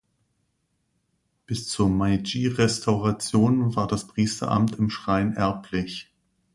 [1.45, 6.11] Bis zur Meiji-Restauration war das Priesteramt im Schrein erblich.